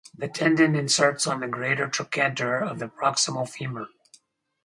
The 0.17 0.27
tendon 0.27 0.75
inserts 0.75 1.27
on 1.27 1.41
the 1.41 1.47
greater 1.47 1.87
trochanter 1.87 2.57
of 2.59 2.79
the 2.79 2.87
proximal 2.87 3.47
femur. 3.47 3.85